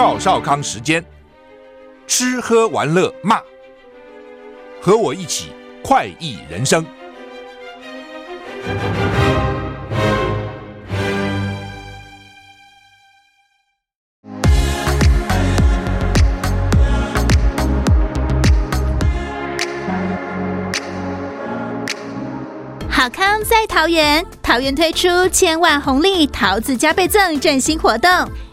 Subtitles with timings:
[0.00, 1.04] 赵少康时间，
[2.06, 3.40] 吃喝玩乐骂，
[4.80, 5.50] 和我一起
[5.82, 6.86] 快意人生。
[22.88, 28.08] 好康在桃园，桃园推出千万红利桃子加倍赠振兴活动，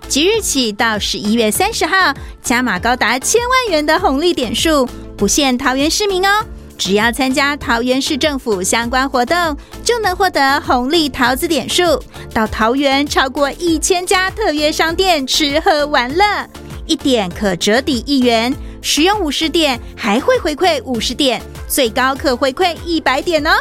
[0.08, 4.88] 即日起到十一月三十号，加码高达千万元的红利点数，
[5.18, 6.46] 不限桃园市民哦。
[6.78, 9.36] 只要参加桃园市政府相关活动，
[9.84, 12.02] 就能获得红利桃子点数，
[12.34, 16.48] 到桃园超过一千家特约商店吃喝玩乐，
[16.86, 23.52] 一点可折抵一元，使用五十点还会回馈五十点，最高可回馈一百点哦。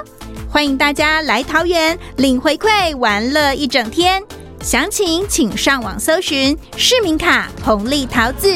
[0.50, 4.22] 欢迎大家来桃园领回馈，玩乐一整天。
[4.64, 8.48] 详情请上网搜寻市民卡红利桃子。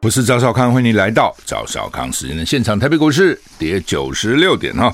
[0.00, 2.78] 我是赵少康，欢迎你来到赵少康时间的现场。
[2.78, 4.90] 台北股市跌九十六点哈。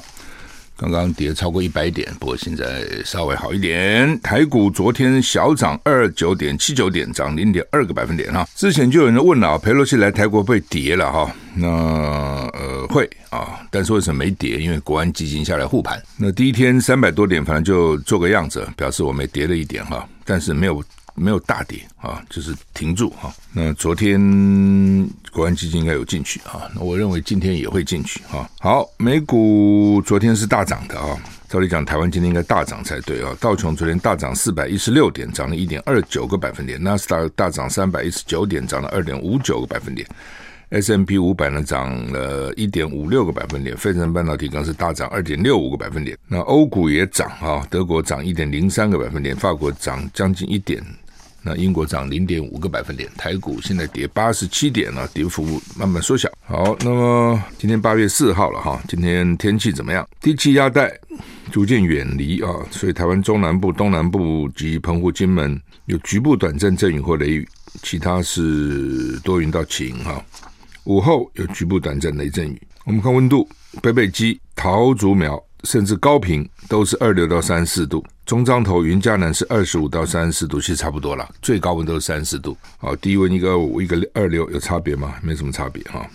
[0.77, 4.21] 刚刚跌超过一百点，不过现在稍微好一点。
[4.21, 8.47] 台股昨天小涨二九点七九点，涨零点二个百分点哈。
[8.55, 11.35] 之前就有人问了，裴洛西来台国被跌了哈？
[11.55, 14.59] 那呃会啊，但是为什么没跌？
[14.59, 16.03] 因为国安基金下来护盘。
[16.17, 20.83] 那第一天三百多点，反正就做个样子，表示我们跌了一点哈，但是没有。
[21.15, 23.33] 没有大跌啊，就是停住哈。
[23.53, 24.19] 那昨天
[25.33, 28.49] 国安基金应该有进去啊，那我认为今天也会进去啊。
[28.61, 31.17] 好，美股昨天是大涨的啊，
[31.49, 33.37] 照理讲台湾今天应该大涨才对啊。
[33.41, 40.07] 道琼昨天大涨四百一十六点，涨了一点二九个百分点；纳斯达大涨三百一十九点，涨了二点五九个百分点
[40.71, 46.19] ；S&P 五百呢涨了一点五六个百分点；费城半导体更是大涨二点六五个百分点。
[46.27, 50.85] 那欧股也涨啊，德国涨一点零三个百分点，法国涨将近一点。
[51.47, 56.27] 那英国涨零点五个百分点，台股现在跌八十七点了，跌幅慢慢缩小。
[56.47, 60.09] 好，那么今天八月四号了哈，今天天气怎么样？
[60.23, 60.99] 低气压带
[61.53, 67.49] 逐渐远离啊，所以台湾中南部、东南部及澎湖、金门有局部短暂阵雨或雷雨，
[67.83, 70.25] 其他是多云到晴哈。
[70.85, 72.63] 午后有局部短暂雷阵雨。
[72.85, 73.47] 我们看温度，
[73.83, 75.39] 北北基、桃竹苗。
[75.65, 81.29] 甚至高屏都是二六到三四度，中彰头、云嘉南是二十五到三十四度，其实差不多了。
[81.43, 85.15] 最高温都是三十度，好，低温一个五，一个二六，有差别吗？
[85.23, 86.07] 没什么差别哈。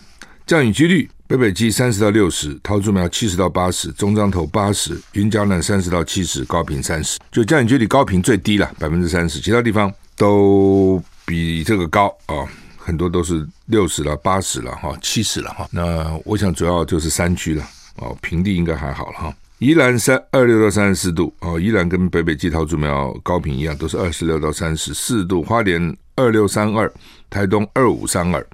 [0.46, 7.20] 降雨几率，北北基三十到六十，桃竹苗七十到八十，中彰头八十，云嘉南三十到七十，高屏三十。
[7.32, 12.46] 就降雨几率高屏最低了，百分之三十，其他地方都比这个高啊，
[12.78, 15.68] 很多都是六十了、八十了哈、七十了哈。
[15.72, 17.64] 那我想主要就是山区了。
[18.00, 19.36] 哦，平地应该还好了哈。
[19.60, 25.44] 宜兰三二六到三十四度，哦，宜兰跟北北基桃竹苗高屏一样，都是二十六到三十四度。
[25.44, 26.90] 花莲二六三二，
[27.30, 28.46] 台东二五三二，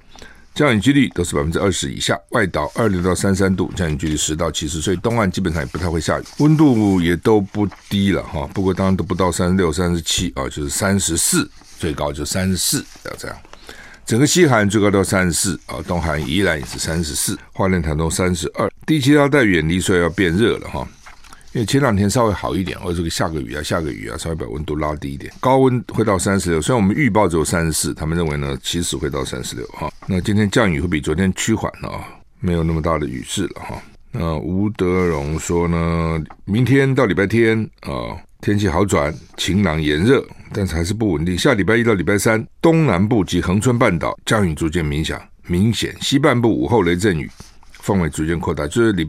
[0.56, 2.20] 降雨几率都是百分之二十以下。
[2.30, 6.24] 外岛二六到三三度，降雨几率十到七十，所以东岸基本上也不太会下雨。
[6.40, 11.48] 温度也都不低了哈，不过当然都不到三十六、三十七啊，就是三十四，
[11.78, 13.38] 最高就三十四，要这样。
[14.08, 18.68] 整个西海岸最高到三十四啊，东海宜兰也是三十四，花莲、台东三十二。
[18.86, 20.88] 低气压带远离，所以要变热了哈。
[21.54, 26.62] 因为前两天稍微好一点，或者这个下个雨啊，下个雨啊，稍微把温度拉低一点，高温会到三十六。
[26.62, 29.92] 虽然我们预报只有三十四，他们认为呢，其实会到三十六哈。
[30.06, 32.06] 那今天降雨会比昨天趋缓了啊，
[32.40, 33.82] 没有那么大的雨势了哈。
[34.12, 38.18] 那吴德荣说呢，明天到礼拜天啊。
[38.42, 40.24] 天气好转，晴朗炎热，
[40.54, 41.36] 但是还是不稳定。
[41.36, 47.28] 下礼拜一到礼拜三，东南部及恒春半岛降雨逐渐明显，明显西半部午后雷阵雨
[47.86, 49.08] 范围逐渐扩大，就是礼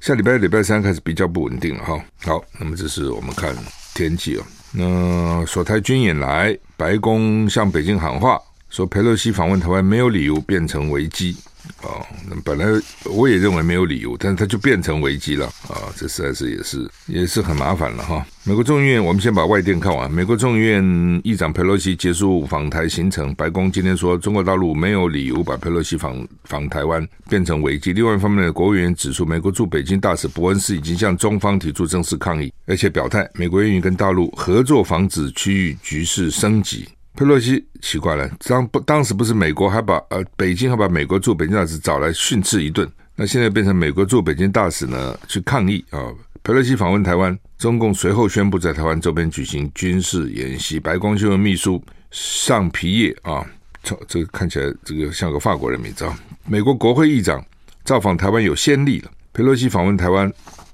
[0.00, 2.02] 下礼拜、礼拜三开始比较不稳定了哈。
[2.24, 3.54] 好，那么这是我们看
[3.94, 4.42] 天气哦。
[4.72, 8.40] 那索台军演来，白宫向北京喊话，
[8.70, 11.36] 说佩洛西访问台湾没有理由变成危机。
[11.82, 12.64] 哦，那本来
[13.04, 15.92] 我也认为没有理由，但是它就变成危机了啊！
[15.96, 18.26] 这实在是也是也是很麻烦了哈。
[18.44, 20.10] 美国众议院，我们先把外电看完。
[20.10, 27.92] 美国众议院议长佩洛西结束访台行程，白宫今天说，中国大陆没有理由把佩洛西访访台湾变成危机。
[27.92, 36.88] 另外一方面的国务院指出，美国驻北京大使伯恩斯已经向中方提出正式抗议，而且表态美国愿意跟大陆合作，防止区域局势升级。
[37.16, 46.12] 佩洛西奇怪了，当不当时不是美国还把呃北京还把美国驻北京大使找来训斥一顿，那现在变成美国驻北京大使呢去抗议啊？
[46.42, 50.78] 佩洛西访问台湾，中共随后宣布在台湾周边举行军事演习。
[50.78, 53.44] 白宫新闻秘书尚皮耶啊，
[53.82, 56.16] 这这个看起来这个像个法国人名字啊。
[56.46, 57.42] 美国国会议长
[57.82, 60.30] 造访台湾有先例了，佩洛西访问台湾。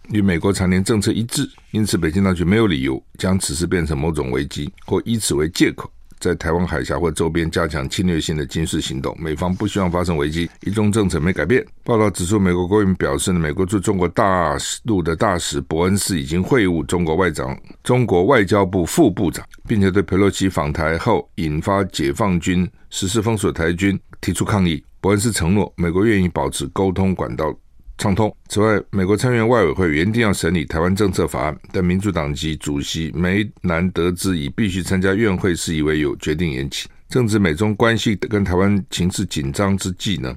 [0.09, 5.91] 与美国常年政策一致，因此北京当局没有理由将此事变成某种危机，或以此为借口。
[6.23, 11.67] 在台湾海峡或周边加强侵略性的军事行动，美方不希望发生危机，一中政策没改变。
[11.83, 24.81] 报道指出，美国国务院表示，美国驻中国大陆的大使伯恩斯已经会晤中国外长、中国外交部副部长，并且对佩洛西访台后引发解放军实施封锁台军提出抗议。
[25.01, 27.53] 伯恩斯承诺，美国愿意保持沟通管道。
[28.03, 28.37] 畅通。
[28.49, 36.89] 此外，美国参议院外委会原定要审理台湾政策法案，但民主党籍主席梅南德兹以必须参加院会事宜为由，决定延期。
[37.09, 40.37] 正值美中关系跟台湾情势紧张之际呢，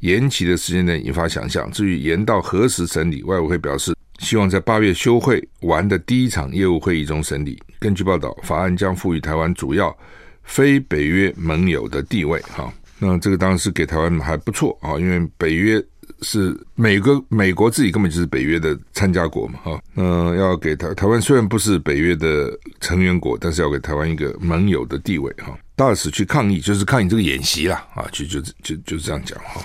[0.00, 1.70] 延期的时间点引发想象。
[1.70, 7.62] 至于延到何时审理，外委会表示希望在八月休会完的第一场业务会议中审理。
[7.78, 9.96] 根据报道，法案将赋予台湾主要
[10.42, 12.40] 非北约盟友的地位。
[12.40, 15.80] 哈，那这个当然是给台湾还不错啊，因为北约。
[16.22, 22.50] 是美国，美国自己根本就是北约的参加国嘛，哈，那要给台台湾虽然不是北约的
[22.80, 25.56] 成员国，但是要给台湾一个盟友的地位，哈。
[25.76, 29.60] 大使去抗议，就是抗议这个演习啦，啊，就就就就是这样讲，哈。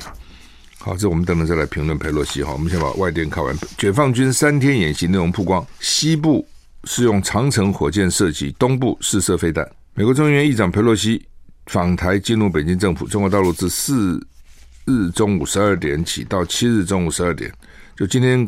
[0.80, 2.52] 好，这我们等等再来评论裴洛西，哈。
[2.54, 6.48] 我们先把外电看完，解放军三天演习内容曝光，西部
[6.86, 9.70] 是用长城火箭射击，东部试射飞弹。
[9.94, 11.24] 美国众议院议长裴洛西
[11.68, 14.20] 访台进入北京政府，中国大陆自四。
[14.90, 17.52] 日中午十二点起到七日中午十二点，
[17.96, 18.48] 就今天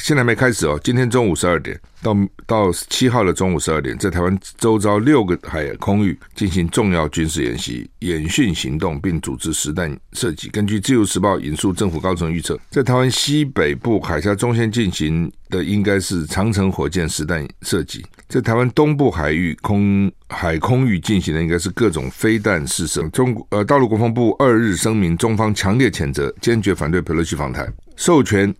[0.00, 0.78] 现在还没开始哦。
[0.82, 2.16] 今天中午十二点到
[2.46, 10.48] 到七号的中午十二点，在台湾周遭六个海空域进行重要军事演习、演训行动，并组织实弹射击。
[10.48, 18.04] 根据《自由时报》引述政府高层预测，在台湾西北部海峡中线进行的应该是长城火箭实弹射击。
[18.28, 23.06] 在台湾东部海域空海空域进行的应该是各种飞弹试射。
[23.10, 28.52] 中呃，大陆国防部二日声明，中方强烈谴责，坚决反对佩洛西访台，授权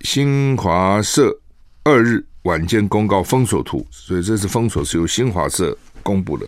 [0.00, 1.38] 新华社
[1.84, 6.46] 二日晚间公告封锁图，所以这次封锁是由新华社公布的，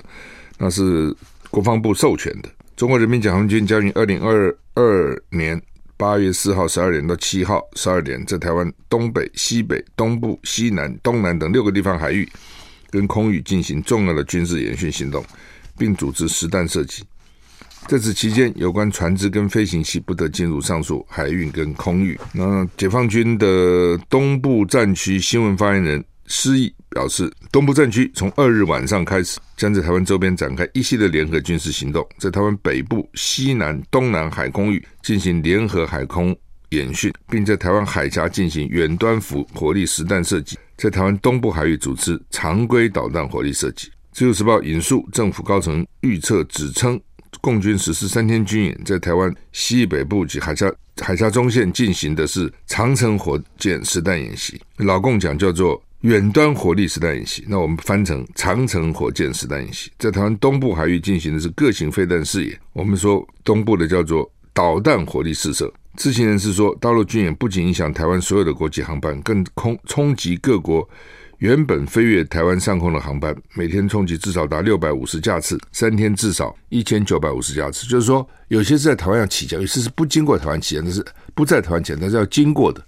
[0.59, 1.15] 那是
[1.51, 2.49] 国防部授权的。
[2.77, 5.61] 中国人民解放军将于二零二二年
[5.97, 12.29] 八月四号十二点到七号十二点，在台湾东北、西北、东部、西南、东南等六个地方海域。
[12.91, 15.25] 跟空域进行重要的军事演训行动，
[15.79, 17.03] 并组织实弹射击。
[17.89, 22.19] 在此期间，有关船只跟飞行器不得进入上述海运跟空域。
[22.33, 36.35] 那解放军的东部战区新闻发言人施毅表示，东部战区从二日晚上开始，将在台湾周边展开一系列联合军事行动，在台湾北部、西南、东南海空域进行联合海空
[36.71, 40.57] 演训，并在台湾海峡进行远端辅火力实弹射击。
[40.77, 43.91] 在台湾东部海域组织常规导弹火力射击。
[44.13, 47.01] 自由时报引述政府高层预测，指称
[47.43, 54.61] 共军实施三天军演，在台湾西北部及海峡海峡中线进行的是长城火箭实弹演习。
[54.77, 59.91] 老共讲叫做远端火力实弹演习，那我们翻成长程火箭实弹演习。
[59.99, 65.73] 在台湾东部海域进行的是各型飞弹试演，我们说东部的叫做导弹火力试射。
[65.97, 70.89] 知情人士说，大陆军演不仅影响台湾所有的国际航班，更空冲击各国
[71.43, 77.85] 原本飞越台湾上空的航班，每天冲击至少达六百五十架次，三天至少一千九百五十架次。
[77.85, 82.81] 就是说，有些是在台湾要起降，有些是不经过台湾起降，但是不在台湾起降，但是要经过的，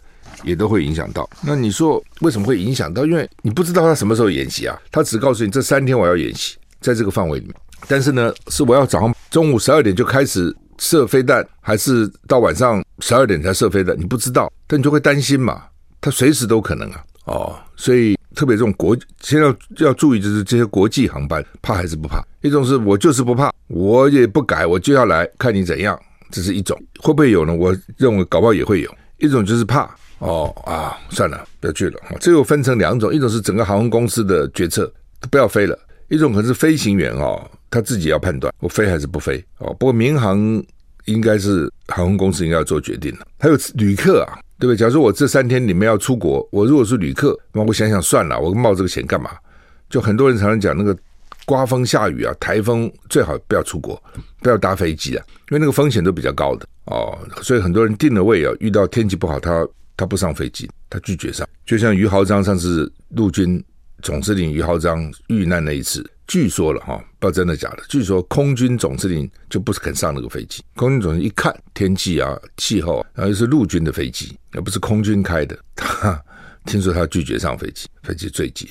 [0.44, 1.28] 也都会影响到。
[1.42, 3.04] 那你说为什么会影响到？
[3.04, 7.56] 因为你不知道他什么时候演习啊，他只告诉你这三天我要演习，在这个范围里面。
[7.88, 10.56] 但是呢，是我要早上中午十二点就开始。
[10.78, 15.62] 射飞弹还是到晚上十二点才射飞弹，你不知道，但你就会担心嘛，
[16.00, 22.22] 他随时都可能啊，哦，所以特别这种国，先要要注意，就是这些国际航班怕还是不怕？
[22.42, 25.98] 一种是我就是不怕，我也不改，我就要来看你怎样，
[26.30, 27.54] 这是一种，会不会有呢？
[27.54, 28.94] 我认为搞不好也会有。
[29.18, 29.88] 一种就是怕，
[30.18, 31.98] 哦啊，算了，不要去了。
[32.20, 34.92] 这又分成两种，一种是整个航空公司的决策，
[35.30, 35.74] 不要飞了；
[36.08, 37.50] 一种可能是飞行员哦。
[37.70, 39.74] 他自己要判断我飞还是不飞哦。
[39.80, 40.62] 不过民航
[41.06, 43.26] 应该是航空公司应该要做决定了。
[43.40, 44.76] 还有旅客啊，对不对？
[44.76, 49.30] 假如说我这三天里面要出国，我如果是旅客，那我想想算了，我冒这个险干嘛？
[49.90, 50.96] 就很多人常常讲那个
[51.44, 54.02] 刮风下雨啊，台风最好不要出国，
[54.40, 57.18] 不要搭飞机啊，因为那个风险都比较高的哦。
[57.42, 61.46] 所以很多人订了位啊，遇到天气不好，他他不上飞机，他拒绝上。
[61.66, 63.62] 就像于豪章上次陆军
[64.02, 66.04] 总司令于豪章遇难那一次。
[66.26, 67.82] 据说了哈，不知道真的假的。
[67.88, 70.62] 据说空军总司令就不是肯上那个飞机。
[70.74, 75.58] 空军总司令一看天气啊、气候，然后又是陆军的飞机，而不是空军开的。
[75.74, 76.20] 他
[76.64, 78.70] 听说他拒绝上飞机，飞机坠机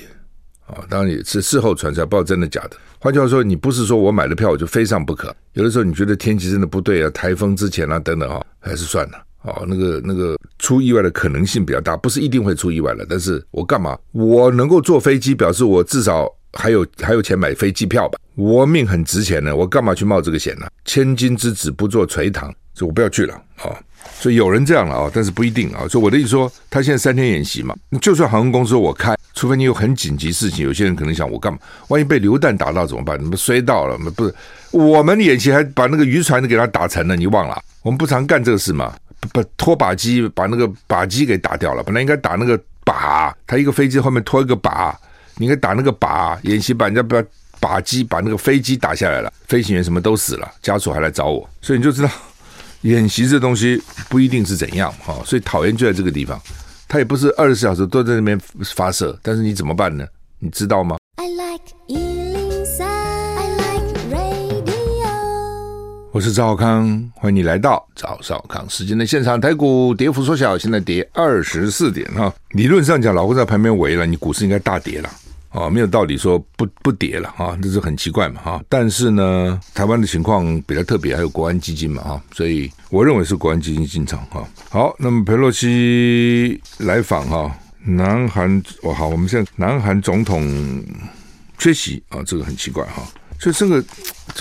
[0.66, 0.84] 啊。
[0.90, 2.78] 当然也是事后传出来，不知道真的假的。
[3.00, 5.36] 换句话说，你不是说我买了票我就非上不可。
[5.54, 13.06] 有的时候你觉得天气真的不对啊，台风之前啊等等啊，还是算了哦，那个那个出意外的可能性比较大，不是一定会出意外了。
[13.08, 14.00] 但是我干嘛？
[14.14, 18.20] 我能够坐飞机，表示我至少还有还有钱买飞机票吧？
[18.36, 20.68] 我命很值钱呢，我干嘛去冒这个险呢？
[20.86, 23.76] 千金之子不做垂堂，所以我不要去了啊。
[24.20, 25.88] 所以有人这样了啊，但是不一定啊。
[25.88, 31.60] 所以我的意思说，他现在三天演习嘛，就算航空公司我开，除非你有很紧急事情，有些人可能想我干嘛？
[31.88, 33.18] 万一被流弹打到怎么办？
[33.22, 33.98] 你们摔到了？
[34.12, 34.34] 不是
[34.72, 37.62] 我们演习还把那个渔船都给他打沉了，你忘了？
[37.82, 38.94] 我们不常干这个事嘛？
[39.32, 44.94] 不拖把机把那个靶机给打掉了，本来应该打那个靶，他一个飞机后面拖一个靶，
[45.38, 47.24] 你应该打那个靶，演习把人家把
[47.60, 52.10] 靶机把那个飞机打下来了，飞行员什么都死了，家属还来找我，所以你就知道。
[52.82, 56.38] 演习这东西不一定是怎样哈，所以讨厌就在这个地方，
[56.86, 58.38] 他也不是二十四小时都在那边
[58.76, 60.06] 发射，但是你怎么办呢？
[60.40, 65.08] 你知道吗？I like 103, I like radio。
[66.12, 69.40] 我是赵康，欢迎你来到赵少康时间的现场。
[69.40, 72.34] 台股跌幅缩小，现在跌二十四点哈。
[72.50, 75.10] 理论上讲，老胡在旁边围了，你股市应该大跌了。
[75.54, 78.64] 啊、哦，没有道理说不不跌了哈，这是很奇怪嘛哈。
[78.68, 84.44] 但是呢，台湾的情况比较特别，还有国安基金嘛哈，所以我认为是国安基金进场哈。
[84.70, 87.56] 好，那么佩洛西来访哈，
[87.86, 90.84] 南韩哦好，我们现在南韩总统
[91.60, 93.04] 缺席啊，这个很奇怪哈。
[93.40, 93.84] 所以这个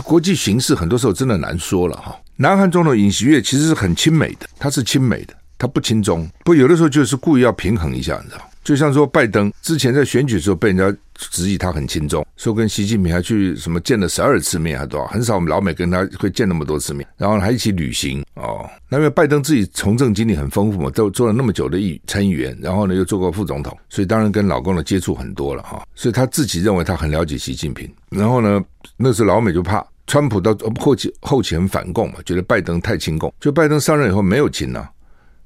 [0.02, 2.18] 国际形势很多时候真的难说了哈。
[2.36, 8.48] 南韩总统尹锡悦其实是很亲美的，他是亲美的，他不亲中，不有的时候就是故意要平衡一下，你知道。
[8.62, 18.68] 就像说拜登之前在选举的时候被人家质疑他很亲中，说跟习近平还去什么见了十二次面还多少，很少我们老美跟他会见那么多次面，然后还一起旅行哦。
[18.88, 25.84] 那因为拜登自己从政经历很丰富嘛，都做了那么久的议参议员，然后呢又做过副总统，所以当然跟老公的接触很多了哈。
[25.94, 28.62] 所以他自己认为他很了解习近平，然后呢
[28.96, 34.88] 那时老美就怕川普到后期后期很反共嘛，觉得拜登太亲共，就拜登上任以后没有亲呐，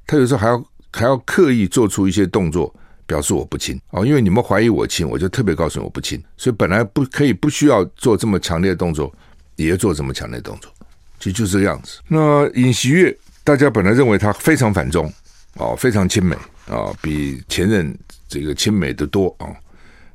[0.06, 2.74] 他有时候还要还要刻意做出一些动作。
[3.06, 9.12] 表示我不亲哦，因为你们怀疑我亲，我就特别告诉你我不亲，所以本来不可以不需要做这么强烈的动作，
[9.54, 10.70] 也要做这么强烈的动作，
[11.20, 12.00] 其实就这个样子。
[12.08, 15.12] 那尹锡悦，大家本来认为他非常反中
[15.54, 16.34] 哦，非常亲美
[16.66, 17.96] 啊、哦，比前任
[18.28, 19.54] 这个亲美的多啊，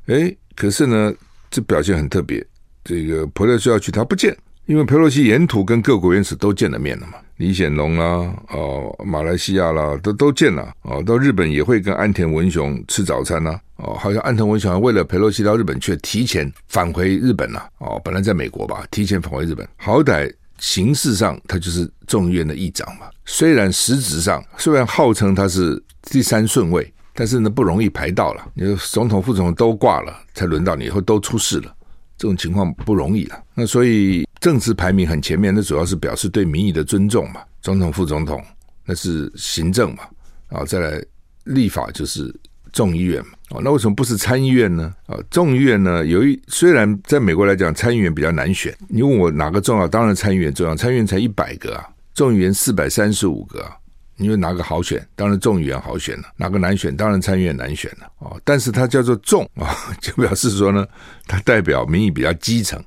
[0.06, 1.12] 哎，可是呢，
[1.50, 2.44] 这表现很特别，
[2.84, 7.14] 这个裴洛西要去他不见，因为佩洛西沿途跟各国元首都见了面了嘛。
[7.42, 31.74] 李显龙啦，哦，马来西亚啦，都都见了，哦，到日本也会跟岸田文雄吃早餐呐，哦，好像岸田文雄为了陪洛西到日本却提前返回日本了，哦，本来在美国吧，提前返回日本，好歹形式上他就是众议院的议长嘛，虽然实质上虽然号称他是第三顺位，但是呢不容易排到了，你说总统、副总统都挂了，才轮到你，以后都出事了。
[32.22, 37.40] 这种情况不容易了，那所以政治排名很前面，那主要是表示对民意的尊重嘛。
[37.60, 38.40] 总统、副总统
[38.86, 40.04] 那是行政嘛，
[40.46, 41.04] 啊，再来
[41.46, 42.32] 立法就是
[42.70, 43.32] 众议院嘛。
[43.50, 44.94] 哦，那为什么不是参议院呢？
[45.06, 49.88] 啊，众议院呢，有一虽然在美国来讲参议员比较难选，你问我哪个重要？
[49.88, 53.76] 当然参议员重要，参议员才一百个啊，众议员四百三十五个啊。
[54.16, 58.10] 因为哪个好选，当然众议员好选了；哪个难选，当然参议员难选了。
[58.18, 60.86] 哦，但是它叫做众啊， 就表示说呢，
[61.26, 62.82] 它代表民意比较基层，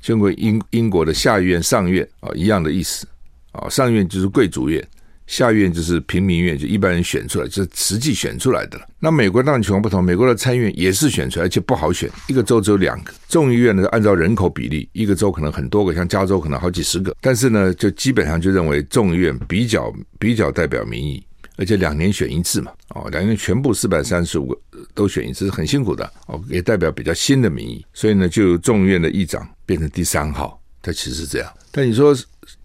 [0.00, 3.06] 就跟英英国的下议院、上院啊一样的意思
[3.52, 3.68] 啊。
[3.68, 4.86] 上院就是贵族院。
[5.26, 8.86] 下院就是平民院，就一般人选出来，就是实际选出来的了。
[9.00, 13.12] 那美国当然情况不同，美国的参议院也是选出来，而且不好选，一个州只有两个。
[13.28, 17.14] 众议院呢，按照人口比例，一个州可能很多个，像加州可能好几十个。
[17.20, 21.20] 但是呢，就基本上就认为众议院比较比较代表民意，
[21.56, 24.58] 而且两年选一次嘛，哦，两年全部四百三十五个
[24.94, 27.84] 都选一次是很辛苦的哦，也代表比较新的民意。
[27.92, 31.52] 所以呢，就众议院的议长变成第三号，它其实是这样。
[31.72, 32.16] 但你说。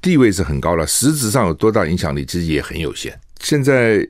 [0.02, 3.18] 地位是很高了，实质上有多大影响力，其实也很有限。
[3.40, 4.06] 现在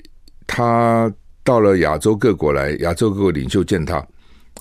[0.47, 1.11] 他
[1.43, 4.05] 到了亚洲各国来，亚洲各国领袖见他，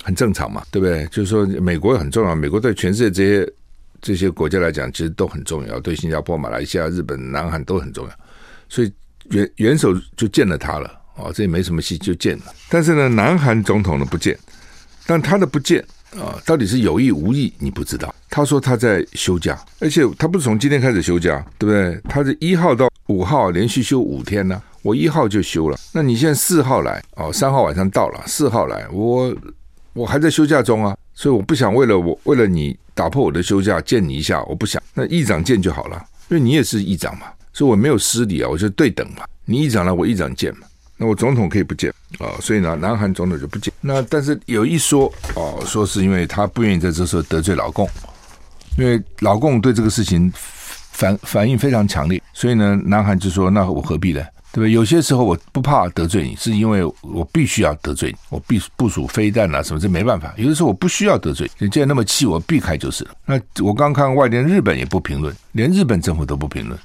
[0.03, 1.07] 很正常嘛，对不对？
[1.07, 3.53] 就是说，美国很重要，美国对全世界这些
[4.03, 8.15] 这些国家来讲，其实都很重要，对新加坡、马来西亚、日本、南韩都很重要。
[8.69, 8.93] 所以
[9.31, 12.45] 元元首就见了他了，哦，这也没什么戏，就见了。
[12.69, 14.37] 但是呢，南韩总统呢不见，
[15.07, 15.85] 但他的不见。
[16.19, 18.15] 啊，到底是有意无意，你不知道。
[18.29, 22.01] 他说他在休假，而且他不是从今天开始休假，对不对？
[22.09, 29.35] 他是一号到五号连续休五天呢、我一号就休了，那你现在四号来哦，三号晚上到了，四号来，我
[29.93, 34.81] 我还在休假中啊，所以我不想为了我为了你打破我的休假见你一下，我不想。
[34.95, 39.25] 那议长见就好了，因为你也是议长嘛，所以我没有失礼啊，我就对等嘛。
[39.45, 40.67] 你议长来，我议长见嘛。
[41.03, 43.73] 那我总统可以不见啊，所以呢，南韩总统就不见。
[43.81, 47.89] 那但是有一说哦，说是因为他不愿意在这时候得罪老共，
[48.77, 50.31] 因为老共对这个事情
[50.93, 54.23] 反反应非常强烈，所以呢，南韩就说那我何必呢？
[54.53, 54.73] 对不对？
[54.73, 60.35] 有些时候我不怕得罪你，是因为我必须要得罪你，我必部署飞弹啊什么，这没办法。
[60.37, 63.11] 有的时候我不需要得罪你，既然那么气，我避开就是了。
[63.25, 66.79] 那我刚看外电，日本也不评论，连日本政府都不评论。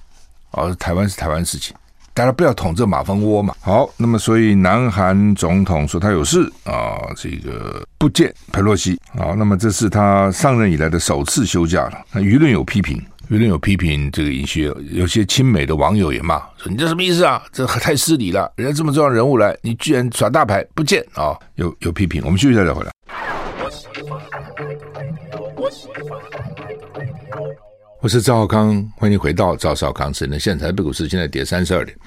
[0.51, 1.75] 哦，台湾是台湾事情。
[2.15, 3.53] 大家不要捅这马蜂窝嘛。
[3.59, 8.97] 好，那么所以南韩总统说他有事啊，这个不见佩洛西。
[9.17, 12.05] 好，那么这是他上任以来的首次休假了。
[12.13, 12.97] 那舆论有批评，
[13.29, 17.43] 舆论有批评这个尹锡悦，有些亲美的网友也骂说：“你这什么意思啊？
[17.51, 18.49] 这太失礼了！
[18.55, 22.21] 人家这么重要人物来，你居然耍大牌不见啊？”有有批评。
[22.23, 22.91] 我们休息一下再回来。
[23.59, 23.87] 我喜
[26.09, 26.17] 欢
[28.05, 30.67] 我是赵少康，欢迎回到赵少康时间的现场。
[30.67, 31.97] 台北股市现在跌三十二点。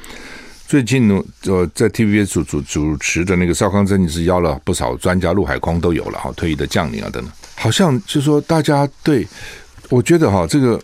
[0.64, 7.33] 最近呢，呃，在 T V B 主主主持的那个少康真的是邀了不少专家，陆海空都有了哈，退役的将领啊等等。
[7.57, 9.26] 好像就说大家对，
[9.88, 10.81] 我觉得哈，这个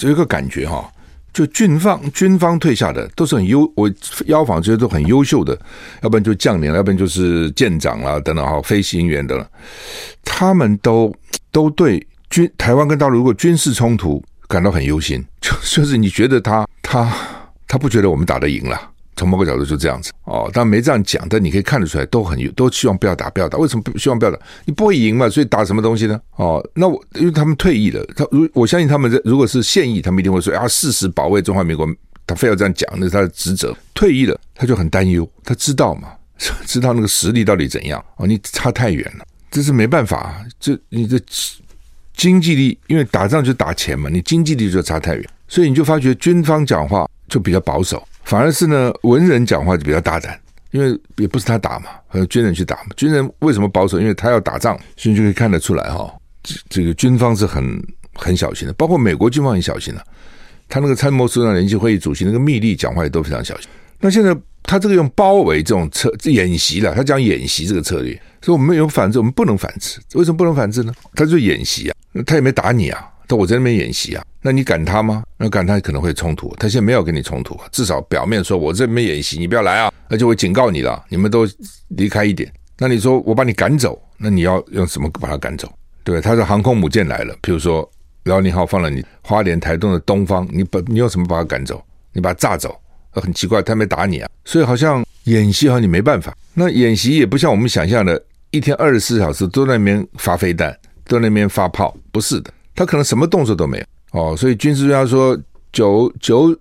[0.00, 0.92] 有一个感觉哈，
[1.32, 3.88] 就军方军方退下的都是很优，我
[4.24, 5.56] 邀访这些都很优秀的，
[6.02, 9.48] 要不然就将领，要不然就是舰长啦等等哈，飞行员等等，
[10.24, 11.14] 他们都
[11.52, 14.20] 都对军台湾跟大陆如果军事冲突。
[14.48, 17.12] 感到很忧心， 就就是你觉得他他
[17.66, 18.80] 他不觉得我们打得赢了，
[19.16, 23.58] 从某个角度就这样子哦，但没这样讲，但你可以看得出来，都很都希望不要打，不要打。
[23.58, 24.38] 为什么不希望不要打？
[24.64, 26.20] 你不会赢嘛，所以打什么东西呢？
[26.36, 31.88] 哦，那我因为他们退役了，他如我相信他们在如果是现役，他们一定会说啊，誓死保卫中华民国，
[32.26, 33.74] 他非要这样讲，那是他的职责。
[33.94, 36.08] 退役了，他就很担忧，他知道嘛，
[36.66, 41.18] 知道那个实力到底怎样哦，你差太远了，这是没办法，这你这。
[42.16, 50.38] 经济力，因为打仗就打钱嘛，你经济力就差太远，所以你就发觉军方讲话就比较保守，反而是呢文人讲话就比较大胆，
[50.70, 52.86] 因为也不是他打嘛，和军人去打嘛。
[52.96, 54.00] 军人为什么保守？
[54.00, 57.82] 因为他要打仗，所以就可以看得出来哈，这这个军方是很
[58.14, 60.02] 很小心的，包括美国军方很小心的，
[60.68, 63.68] 他那个参谋首长联席会议主席那个密利讲话也都非常小心。
[64.00, 70.94] 那现在他这个用包围这种策演习了，他讲演习这个策略，所以我们有反制，我们不能反制，为什么不能反制呢？
[71.14, 71.96] 他就演习啊。
[72.24, 75.22] 他也没打你啊，但我在那边演习啊，那你赶他吗？
[75.36, 76.54] 那赶他可能会冲突。
[76.58, 81.46] 他现在没有跟你冲突，至少表面说我这边演习，你不要来啊，而且我警告你了，你们都
[81.88, 82.50] 离开一点。
[82.78, 85.72] 那你说我把你赶走，那你要用什么把他赶走？
[86.04, 87.88] 对，他的航空母舰来了，譬如说
[88.24, 91.82] 辽宁号放了你花莲台东的东方，你把你用什么把他赶走？
[92.12, 92.78] 你把他炸走？
[93.12, 96.36] 很奇怪，他没打你啊，所以好像演习好像你没办法。
[96.52, 100.78] 那演习也不像我们想象的，一天二十四小时都在那边发飞弹。
[101.06, 103.84] 在那边发炮，不是的，他可能什么动作都没有
[104.20, 104.36] 哦。
[104.36, 105.38] 所以军事专家说，
[105.72, 106.56] 九九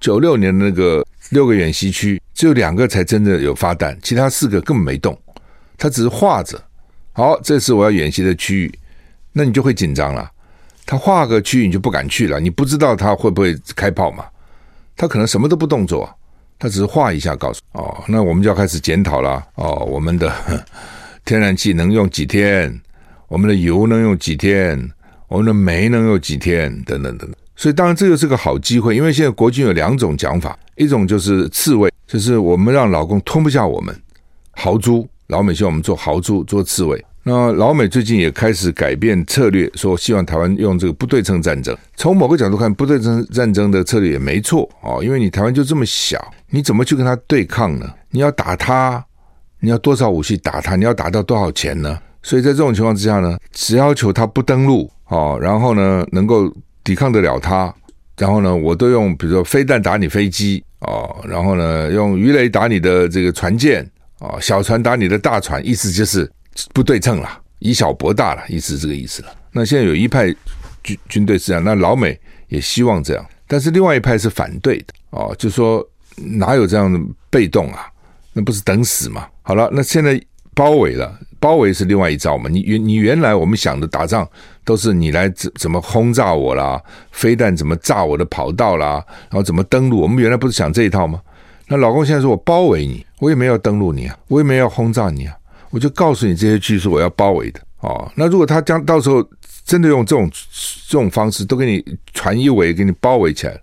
[0.00, 5.16] 九六年那个六个演习区，只有两个才真的有发弹，其他四个根本没动，
[5.76, 6.60] 他只是画着。
[7.12, 8.78] 好，这是我要演习的区域，
[9.32, 10.30] 那你就会紧张了。
[10.86, 14.24] 他画个区域，你就不敢去了，你不知道他会不会开炮嘛？
[14.96, 16.08] 他可能什么都不动作，
[16.58, 20.32] 他只是画一下，告诉哦，那我们就要开始检讨了哦，我们的
[21.24, 22.80] 天然气能用几天？
[23.30, 24.90] 我们的油能用几天？
[25.28, 26.68] 我们的煤能用几天？
[26.84, 27.30] 等等等等。
[27.54, 33.94] 所以当然这个是个好机会，因为现在国军有两种讲法，一种就是刺猬，就是我们让老公吞不下我们，
[34.50, 37.04] 豪猪，老美希望我们做豪猪，做刺猬。
[37.22, 41.76] 那老美最近也开始改变策略，说希望台湾用这个不对称战争。
[41.94, 47.88] 从某个角度看，不对称战争的策略也没错哦，因为你台湾就这么小，你怎么去跟他对抗呢？
[48.10, 49.04] 你要打他，
[49.60, 50.74] 你要多少武器打他？
[50.74, 51.96] 你要打到多少钱呢？
[52.22, 56.52] 所以在这种情况之下呢，只要求他不登陆哦，然后呢能够
[56.84, 57.74] 抵抗得了他，
[58.18, 66.30] 然后呢我都用比如说飞弹打你飞机哦，然后呢用鱼雷打你的这个船舰哦，小船打你的大船，意思就是
[66.74, 69.28] 不对称了，以小博大了，意思这个意思了。
[69.52, 70.26] 那现在有一派
[70.84, 75.82] 军军队是这样，那老美也希望这样，但是另外一派是反对的哦，就说
[76.16, 77.86] 哪有这样的被动啊？
[78.34, 79.26] 那不是等死吗？
[79.42, 80.20] 好了，那现在
[80.54, 81.18] 包围了。
[81.40, 82.48] 包围是另外一招嘛？
[82.48, 84.28] 你原你原来我们想的打仗
[84.64, 90.00] 都是你来怎怎么轰炸我啦，飞弹怎么炸我的跑道啦，然后怎么登陆？
[90.02, 91.20] 我们原来不是想这一套吗？
[91.66, 95.34] 那老公现在说我包围你，我也没有登陆你啊，我也没有轰炸你啊，
[95.70, 98.10] 我就告诉你这些区是我要包围的哦。
[98.14, 99.26] 那如果他将到时候
[99.64, 100.30] 真的用这种
[100.88, 103.58] 这种方式都给你船一围，给你包围起来，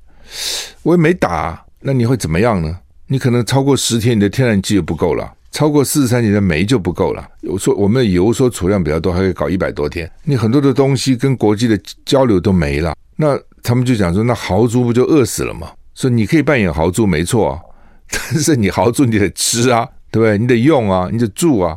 [0.81, 2.79] 我也没打，那你会怎么样呢？
[3.07, 5.33] 你可能超过十天，你的天然气就不够了。
[5.57, 7.27] 超过四十三年的煤就不够了。
[7.41, 10.07] 我说我们的油说储量比较多，还可以搞一百多天。
[10.23, 15.71] 你很多的东西跟国际的交流都没了，那他们就讲说，那豪猪不就饿死了吗？
[15.95, 17.59] 说你可以扮演豪猪没错啊，
[18.07, 20.37] 但是你豪猪你得吃啊，对不对？
[20.37, 21.75] 你得用啊，你得住啊。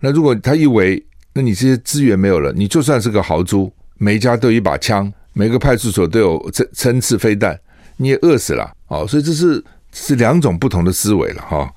[0.00, 7.60] 那如果他一围，那你这些资源没有了，你就算是个豪猪，每家都有一把枪，每个派出所都有针针刺飞弹，
[7.98, 9.06] 你也饿死了哦。
[9.06, 11.70] 所以这是是两种不同的思维了哈。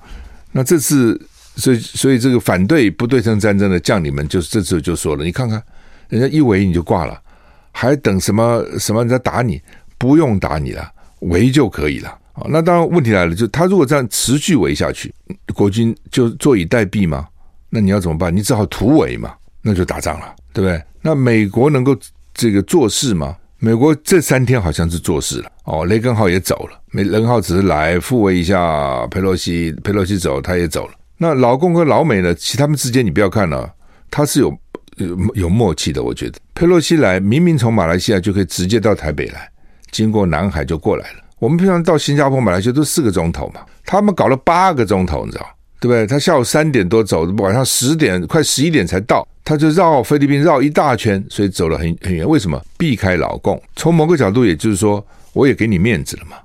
[0.56, 1.20] 那这次，
[1.54, 5.62] 所以所以这个反对不对称战争的将领们，就是这次就说了，你看看，
[6.08, 7.20] 人家一围你就挂了，
[7.72, 9.60] 还等什么什么人家打你？
[9.98, 10.90] 不用打你了，
[11.20, 12.46] 围就可以了啊。
[12.48, 15.12] 那当然问题来了，就他如果这样持续围下去，
[15.54, 17.28] 国军就坐以待毙吗？
[17.68, 18.34] 那你要怎么办？
[18.34, 20.82] 你只好突围嘛，那就打仗了，对不对？
[21.02, 21.94] 那美国能够
[22.32, 23.36] 这个做事吗？
[23.58, 30.92] 美国这三天好像是做事了哦，雷根号也走了，雷根号只是来复位一下佩洛西，佩洛西走他也走了。
[31.16, 32.34] 那老共和老美呢？
[32.34, 33.72] 其他们之间你不要看了，
[34.10, 34.54] 他是有
[34.96, 36.02] 有有默契的。
[36.02, 39.50] 我觉得佩洛西来，明明从马来西亚就可以直接到台北来，
[39.90, 41.20] 经过南海就过来了。
[41.38, 45.46] 我们平常到新加坡、马来西亚都四个钟头嘛，他们搞了八个钟头，你知道
[45.80, 46.06] 对不对？
[46.06, 49.26] 他下午三点多走，晚上十点快十一点才到。
[49.46, 52.28] 他就绕菲律宾绕一大圈，所以走了很很远。
[52.28, 53.62] 为什么避开老共？
[53.76, 56.36] 从某个角度，也就是说，我也给你面子了嘛，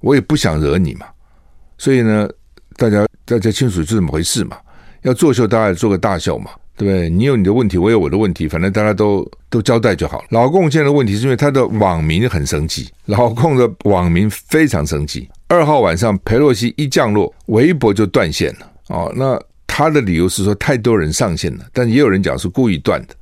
[0.00, 1.06] 我也不想惹你嘛。
[1.78, 2.28] 所以呢，
[2.76, 4.56] 大家大家清楚是怎么回事嘛？
[5.02, 7.08] 要作秀，大家也做个大秀嘛，对不对？
[7.08, 10.24] 你有你的问题，我有我的问题，反正大家都都交代就好了。
[10.30, 15.28] 老共现在的问题是因为他的网民很生气，老共的网民非常生气。
[15.46, 18.72] 二号晚上，裴洛西一降落，微博就断线了。
[18.88, 19.40] 哦，那。
[19.78, 23.14] 他的理由是说太多人上线了，但也有人讲是故意断的，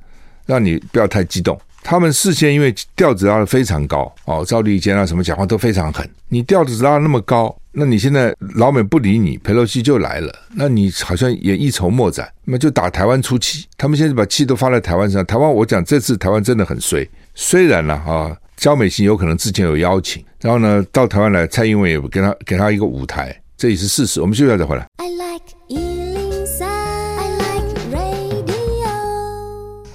[0.47, 1.55] 让你不要太激动。
[1.83, 6.09] 他们事先因为调子拉得非常高哦，赵立坚啊什么讲话都非常狠。
[6.29, 13.67] 你调子拉那么高，那你现在老美不理你，佩洛西就来了，那你好像也一筹莫展，那就打台湾出气。
[13.77, 17.07] 他们现在把气都发在台湾上，台湾我讲这次台湾真的很衰。
[17.35, 24.19] 虽然呢啊，焦美琴有可能之前有邀请，然后呢到台湾来，蔡英文也给他给他一个舞台，这也是事实。
[24.19, 24.87] 我们休息一下再回来。
[24.97, 25.56] I like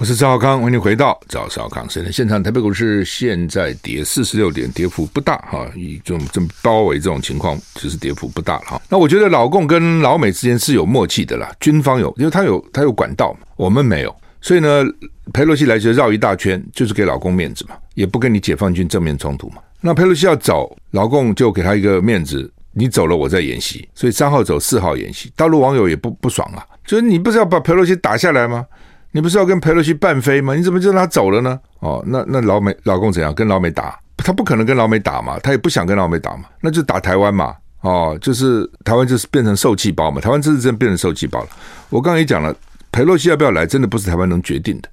[0.03, 2.43] 我是赵浩康，欢迎回到赵少康时间现场。
[2.43, 5.65] 台北股市现在跌四十六点，跌幅不大哈。
[5.77, 8.83] 以这种这么包围这种情况，其实跌幅不大哈。
[8.89, 14.13] 那我觉得老共跟老美之间是有默契的啦，军方有，因为他有他有管道，我们没有。
[14.41, 14.85] 所以呢，
[15.33, 19.59] 佩洛西来就绕一大圈，就是给老共面子嘛，也不跟你解放军正面冲突嘛。
[19.81, 23.89] 那佩洛西要走，老共就给他一个面子，你走了我再演习。
[23.95, 28.67] 所以三号走，四号演习，大陆网友也不不爽啊，就是你不是要把佩洛西打下来吗？
[29.13, 30.55] 你不是要跟裴洛西半飞吗？
[30.55, 31.61] 你怎么就让他走了呢？
[31.81, 33.99] 哦，那那老美老公怎样跟老美打？
[34.17, 37.55] 他不可能跟老美打嘛，他也不想跟老美打嘛，那就打台湾嘛。
[37.81, 41.49] 哦，就是台湾就是变成受气包嘛，台湾这是真变成受气包了。
[41.91, 42.55] 我刚刚也讲了，
[42.91, 44.89] 裴洛西要不要来，真的不是台湾能决定的。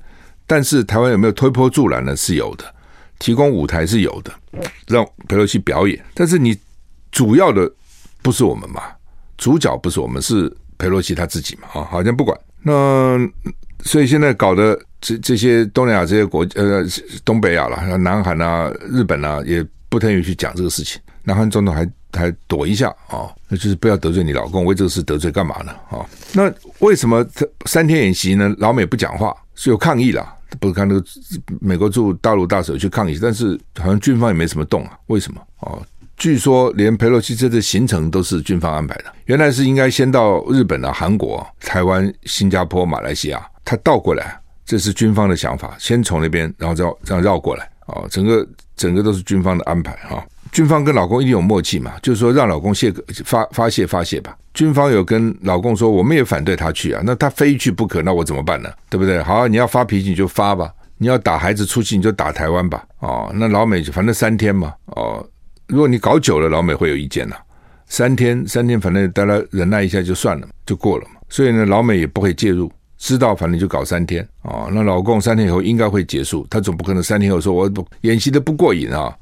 [0.48, 2.16] 但是台湾有没有推波助澜呢？
[2.16, 2.66] 是有的，
[3.20, 4.34] 提供舞台是有的，
[4.88, 6.04] 让裴洛西表演。
[6.14, 6.58] 但是你
[7.12, 7.72] 主要的
[8.22, 8.82] 不是我们嘛，
[9.38, 11.68] 主角不是我们，是裴洛西他自己嘛。
[11.80, 13.18] 啊，好像不管那。
[13.84, 16.86] 所以现在搞的这这些东南亚这些国呃
[17.24, 21.02] 东北亚了，像南韩啊、日本啊，也不太愿意去讲这个事情。
[21.24, 25.72] 南韩总统还还躲一下啊、哦，那就是不要得罪你老公，为这个事得罪干嘛呢？
[25.90, 27.26] 啊、哦，那为什么
[27.66, 28.54] 三天演习呢？
[28.58, 31.06] 老美不讲话是有抗议啦，不是看那个
[31.62, 34.98] 美国驻大陆大使去抗议，但是好像军方也没什么动啊？
[35.08, 35.42] 为什么？
[35.60, 35.82] 哦。
[36.20, 50.22] 据说连裴洛西这次行程都是军方安排的，原来是应该先到日本啊、韩国、台湾、新加坡、马来西亚，他倒过来，这是军方的想法，先从那边，然后再这样绕过来啊，整个整个都是军方的安排哈。
[50.52, 54.36] 军方跟老公一定有默契嘛，就是说让老公泄发发泄发泄吧。
[54.54, 58.70] 军方有跟老公说，我们也反对他去啊，那他非去不可，那我怎么办呢？
[58.90, 59.24] 对不对？
[59.24, 62.84] 好，你要发脾气你就发吧，你要打孩子出气你就打台湾吧。
[63.00, 65.26] 哦，那老美反正三天嘛，哦。
[65.70, 67.36] 如果你搞久了，老美会有意见呐。
[67.86, 71.20] 三天，三天，反正大家忍耐一下就算了，就过了嘛。
[71.30, 74.68] 所以呢，老美也不会介入，知道反正就搞三天啊。
[74.72, 79.16] 那老共三天以后应该会结束，他总不可能三天后说我不演习的不过瘾啊，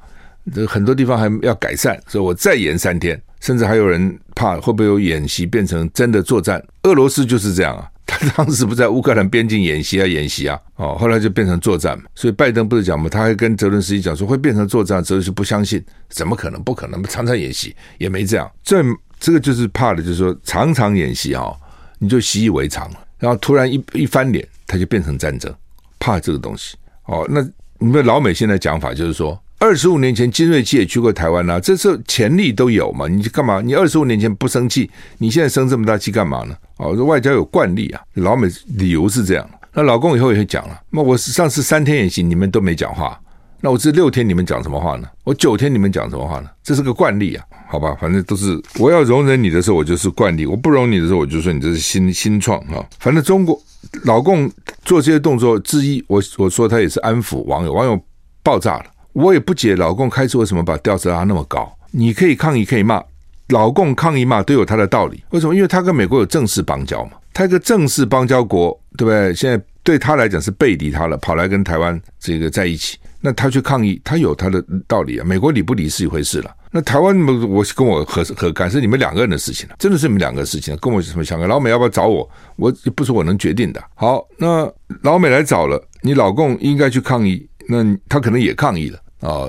[0.53, 6.63] 这很多地方还要改善，所以我再延三天，甚至还有人怕会不会有演习变成真的作战。
[6.83, 7.89] 俄罗斯就是这样啊。
[8.08, 12.06] 他当时不在乌克兰边境演习啊，演习啊，哦，后来就变成作战嘛。
[12.15, 16.63] 所以拜登不是讲嘛，他还跟泽伦斯基讲说会变成作战，泽伦斯基不相信，怎么可能？
[16.63, 18.50] 不可能，常常演习也没这样。
[18.63, 18.82] 这
[19.20, 21.54] 这个就是怕的，就是说常常演习啊，
[22.00, 25.54] 你就习以为常了，然后突然一一翻脸，他就变成战争，
[26.00, 26.78] 怕这个东西。
[27.06, 27.41] 哦，那
[27.78, 29.38] 你们老美现在讲法就是说。
[29.60, 33.08] 二十五年前，金瑞基也去过台湾啊，这时候潜力都有嘛？
[33.08, 33.60] 你干嘛？
[33.60, 36.56] 你二十五年前不生气，你现在生这么大气干嘛呢？
[36.78, 39.50] 哦，这外交有惯例啊，老美理由是这样。
[39.74, 43.20] 那老共以后也会讲了，那我上次三天演习，你们都没讲话，
[43.60, 45.08] 那我这六天你们讲什么话呢？
[45.24, 46.50] 我九天你们讲什么话呢？
[46.62, 47.98] 这是个惯例啊，好吧？
[48.00, 52.86] 反正都是我要容忍你的时候，我就是惯例；我不容你的时候，我就说你这是新新创啊。
[53.00, 53.60] 反正中国
[54.04, 54.48] 老共
[54.86, 58.00] 做这些动作之一，我我说他也是安抚网友，网友
[58.43, 58.86] 爆炸了。
[59.17, 61.75] 我也不解，老共开始为什么把调子拉那么高？
[61.89, 63.03] 你可以抗议，可以骂，
[63.47, 65.23] 老共抗议骂，都有他的道理。
[65.32, 65.56] 为什么？
[65.56, 69.34] 因为他跟美国有正式邦交嘛，他一个正式邦交国，对不对？
[69.34, 75.25] 现在对他来讲是背离他了，跑来跟台湾这个在一起，那他去抗议，他有他的道理啊。
[75.25, 76.56] 美国理不理是一回事了。
[76.69, 78.69] 那台湾，我跟我何何干？
[78.69, 81.49] 是你们两个人的事情了，真的是你们两个事情，跟我什么相干？
[81.49, 82.30] 老美要不要找我？
[82.56, 83.84] 我不是我能决定的。
[83.95, 89.47] 好，那老美来找了，你老共应该去抗议，那他可能也抗议了啊。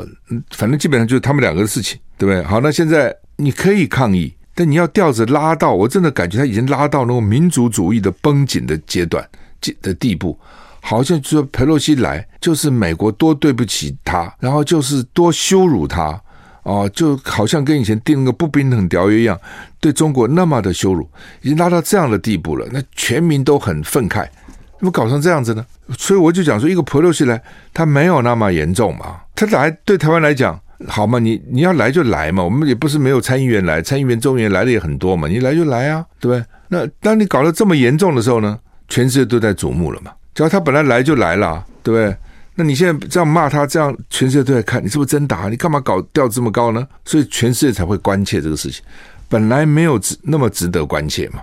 [0.50, 2.42] 反正基本上就是他们两个的事情，对不对？
[2.42, 9.28] 好，那现在你可以抗议，但你要吊着拉到，我真的感觉他已经拉到那种民族主义的绷紧的阶段
[9.82, 10.38] 的地步，
[10.80, 16.20] 好像说佩洛西来就是美国多对不起他，然后就是多羞辱他。
[16.64, 19.40] 哦，就好像跟以前订那个不平等条约一样，
[19.80, 21.08] 对中国那么的羞辱，
[21.40, 22.66] 已经拉到这样的地步了。
[22.70, 24.28] 那全民都很愤慨，
[24.78, 25.64] 怎么搞成这样子呢？
[25.96, 27.42] 所以我就讲说，一个裴洛西来，
[27.74, 29.20] 他没有那么严重嘛。
[29.34, 32.42] 他来对台湾来讲，好嘛，你你要来就来嘛。
[32.42, 35.26] 我们也不是没有参议员来，参议员、众议员来的也很多嘛。
[35.26, 36.44] 你来就来啊，对不对？
[36.68, 40.12] 那当你搞得这么严重的时候呢，全世界都在瞩目了嘛。
[40.34, 42.16] 只要他本来来就来了，对不对？
[42.54, 45.48] 那你现在这样骂他，这样全世界都在看，你是不是真打？
[45.48, 46.86] 你干嘛搞调这么高呢？
[47.04, 48.84] 所以全世界才会关切这个事情。
[49.28, 51.40] 本来没有值那么值得关切嘛，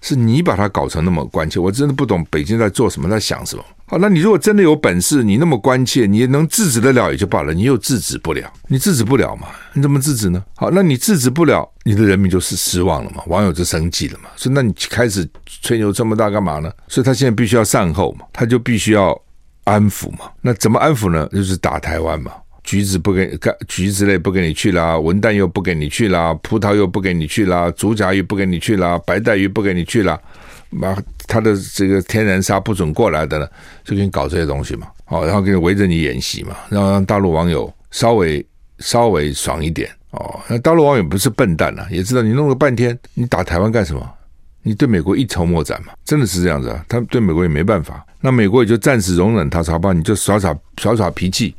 [0.00, 1.58] 是你把它搞成那么关切。
[1.58, 3.64] 我真的不懂北京在做什么，在想什么。
[3.86, 9.48] 好，那你如果真的有本事，你那么关切，你能制止得了也就罢了，你又制止不了，你制止不了嘛？
[9.72, 10.44] 你怎么制止呢？
[10.56, 14.30] 好，那你制止不了，你的人民就是失望了嘛，网友就生气了嘛。
[14.36, 15.28] 所以那你开始
[15.62, 16.70] 吹牛这么大干嘛呢？
[16.88, 19.20] 所以他现在必须要善后嘛，他就必须要。
[19.64, 21.28] 安抚嘛，那怎么安抚呢？
[21.30, 22.32] 就是打台湾嘛，
[22.62, 30.18] 橘子不给你，橘子类不给你去啦，文旦又不给你去啦，葡萄又不给你去啦，竹荚鱼不给你去啦，白带鱼不给你去啦，
[30.80, 30.96] 把
[31.26, 33.48] 他的这个天然沙不准过来的呢，
[33.84, 38.44] 就给你搞这些东西嘛，哦，然后给你围着你演习嘛，然后让大陆网友稍微
[38.78, 40.40] 稍微爽一点哦。
[40.48, 44.08] 那大陆网友不是笨蛋啊，也知道你弄了半天，你打台湾干什么？
[44.62, 45.94] 你对美国一筹莫展嘛？
[46.04, 46.84] 真的是这样子啊？
[46.86, 49.94] 他对美国也没办法，那美国也就暂时容忍他，好吧？
[49.94, 51.54] 你就耍耍耍耍脾气，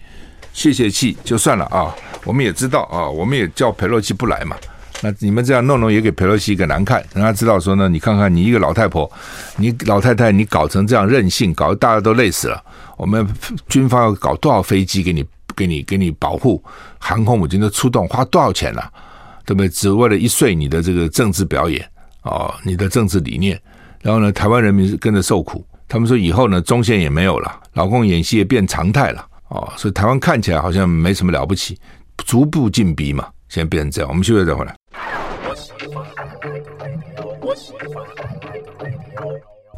[0.53, 1.95] 泄泄气就算了啊。
[2.23, 4.55] 我们也知道啊，我们也叫佩洛西不来嘛。
[5.01, 9.11] 那你们这样弄弄也给佩洛西一个难看，让他知道说呢，你看看你一个老太婆，
[9.57, 12.63] 你老太太你搞成这样任性，搞得大家都累死了。
[12.97, 13.27] 我们
[13.67, 16.63] 军方要搞多少飞机给你给你 给你保护，
[16.99, 18.91] 航空母舰都出动，花多少钱了啊？
[19.45, 19.67] 对不对？
[19.69, 21.83] 只为了一岁你的这个政治表演。
[22.23, 23.59] 哦，你的政治理念，
[23.99, 25.65] 然后呢，台湾人民是跟着受苦。
[25.87, 29.25] 他们说以后呢，中线也没有了，老共演习也变常态了。
[29.51, 31.77] 哦，所以台湾看起来好像没什么了不起，
[32.25, 34.09] 逐步进逼嘛，现在变成这样。
[34.09, 34.73] 我们休息再回来。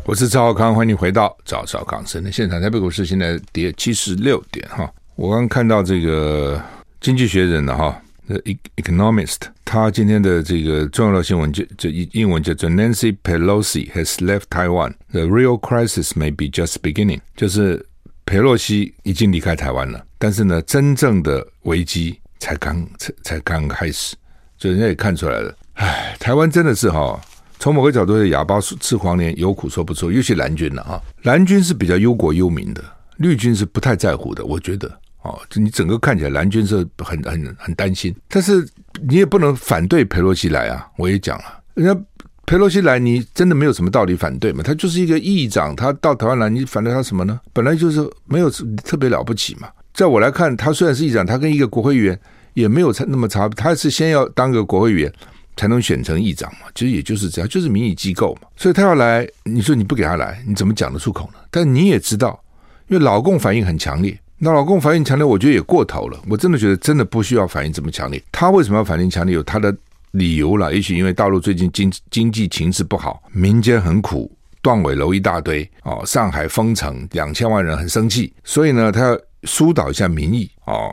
[0.06, 2.62] 我是赵浩康，欢迎你回到赵少康生的现场。
[2.62, 4.88] 台北股市现在跌七十六点哈。
[5.16, 6.62] 我刚看到这个
[7.02, 8.00] 经济学人的哈。
[8.26, 8.40] The
[8.78, 14.94] Economist，他今天的这个重要的新闻就就英文叫做 Nancy Pelosi has left Taiwan.
[15.12, 17.20] The real crisis may be just beginning。
[17.36, 17.86] 就是
[18.26, 24.16] 佩洛西已经离开台湾了，但是呢，真正的危机才刚才才刚开始，
[24.58, 25.56] 就人家也看出来了。
[25.74, 27.20] 唉，台湾真的是哈，
[27.60, 30.12] 从某个角度是哑巴吃黄连，有苦说不出。
[30.12, 32.84] 尤其蓝军了哈，蓝军是比较忧国忧民的，
[33.18, 35.00] 绿军是不太在乎的，我觉得。
[35.24, 38.68] 哦，就你整个看起来蓝军是很很很担心，但是
[39.08, 40.86] 你也不能反对佩洛西来啊！
[40.98, 42.02] 我也讲了，人家
[42.46, 44.62] 裴洛西来，你真的没有什么道理反对嘛？
[44.62, 47.40] 他就是一个议长，他到台湾来，你反对他什么呢？
[47.54, 49.70] 本来就是没有特别了不起嘛。
[49.94, 52.20] 在我来看，他虽然是议长，他跟一个国会议员
[52.54, 55.12] 也没有差那么差，他是先要当个国会议员
[55.56, 56.68] 才能选成议长嘛。
[56.76, 58.48] 其实也就是这样，就是民意机构嘛。
[58.58, 61.40] 所以他要来，你说你不给他来，你怎么讲得出口呢？
[61.50, 62.44] 但你也知道，
[62.88, 64.20] 因为老共反应很强烈。
[64.40, 66.20] 那老共反应强烈，我觉得也过头了。
[66.28, 68.22] 我真的觉得真的不需要反应这么强烈。
[68.32, 69.34] 他为什么要反应强烈？
[69.34, 69.74] 有他的
[70.14, 70.74] 理由了。
[70.74, 80.90] 也许因为大陆最近经经济情势不好，民间很苦，断尾楼一大堆哦，上海封城，两千万人很生气，所以呢，他要疏导一下民意哦，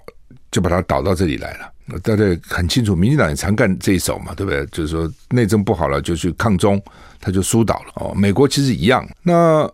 [0.51, 1.73] 就把他导到这里来了。
[2.03, 4.67] 大家很清楚，民进党也常干这一手嘛，对不对？
[4.67, 6.79] 就是说内政不好了，就去抗中，
[7.19, 8.13] 他就疏导了哦。
[8.15, 9.09] 美国其实一样。
[9.23, 9.65] 那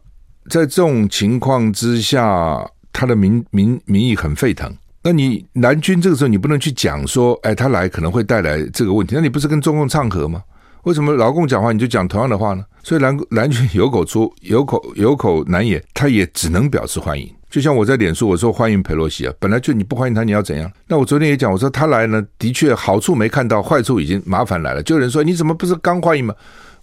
[0.48, 2.64] 在这种情况之下。
[2.98, 4.74] 他的民民民意很沸腾，
[5.06, 10.42] 那你蓝军这个时候你不能去讲说，哎，他来可能会带来这个问题，那你不是跟中共唱和吗？
[10.82, 12.64] 为什么劳共讲话你就讲同样的话呢？
[12.82, 17.32] 所以蓝蓝军有口出 有口有口难言，他也只能表示欢迎。
[17.48, 20.68] 就像我在脸书我说欢迎佩洛西啊，本来就你不欢迎他你要怎样？
[20.88, 24.82] 那我昨天也讲我说他来呢，的确好处没看到，坏处已经麻烦来了。
[24.82, 26.34] 就有人说你怎么不是刚欢迎吗？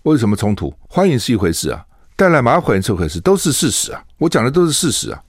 [0.04, 0.74] 为什么冲突？
[0.88, 1.84] 欢迎是一回事啊，
[2.16, 5.22] 带来麻烦是一回事，都是事实啊，我讲的都是事实啊。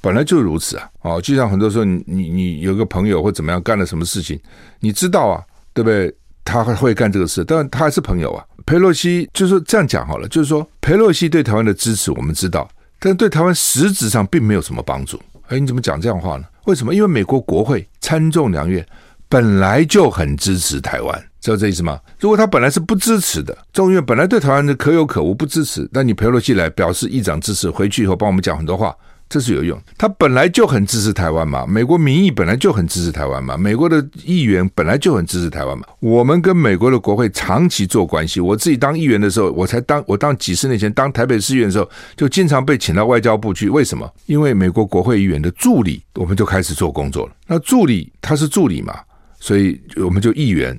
[0.00, 0.90] 本来就如此啊！
[1.02, 4.40] 哦，就像很多时候你，你你有个朋友或怎么样干了什么事情，
[4.80, 6.14] 你知道啊，对不对？
[6.42, 8.44] 他会干这个事，但他还是朋友啊。
[8.66, 15.20] 裴洛西就是这样讲好了，就是说裴洛西对台湾的支持我们知道，但对台湾实质上并没有什么帮助。
[15.48, 16.44] 哎，你怎么讲这样话呢？
[16.64, 16.94] 为什么？
[16.94, 18.84] 因为美国国会参众两院
[19.28, 22.00] 本来就很支持台湾，知道这意思吗？
[22.18, 28.96] 如果他本来是不支持的，众院本来对台湾的可有可无，不支持，那你裴洛西来表示议长支持，回去以后帮我们讲很多话。
[29.30, 35.84] 这是有用，他本来就很支持台湾嘛，美国民意本来就很支持台湾嘛，美国的议员本来就很支持台湾嘛。
[36.00, 43.68] 我们跟美国的国会长期做关系，我自己当议员的时候，我才当我当几十年前当台北市议员的时候，就经常被请到外交部去。
[43.68, 44.12] 为什么？
[44.26, 47.32] 因为美国国会议员的助理，我们就开始做工作了。
[47.46, 48.98] 那助理他是助理嘛，
[49.38, 50.76] 所以我们就议员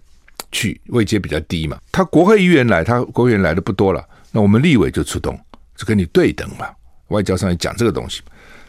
[0.52, 1.78] 去，位阶比较低嘛。
[1.90, 5.40] 他国会议员来，他国会议员来的不多了，那我们立委就出动，
[5.78, 6.66] 就跟你对等嘛。
[7.08, 8.22] 外交上也讲这个东西。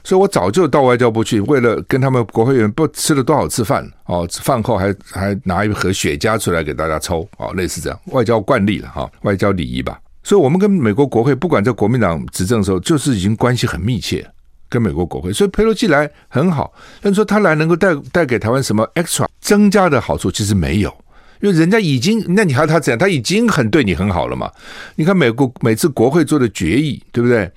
[0.05, 9.99] 所以我早就到外交部去，为了跟他们国会议员不吃了多少次饭哦，饭后还还拿一盒雪茄出来给大家抽哦，类似这样外交惯例了哈，外交礼仪吧。
[10.25, 14.25] 所以，我们跟美国国会不管在国民党执政的时候，就是已经关系很密切，
[14.69, 15.33] 跟美国国会。
[15.33, 20.95] 所以佩洛西来很好，但说他来能够带带给台湾什么 extra 增加的好处，其实没有，
[21.41, 22.99] 因为人家已经，那你还他怎样？
[22.99, 24.49] 他已经很对你很好了嘛。
[24.95, 27.51] 你看美国每次国会做的决议，对不对？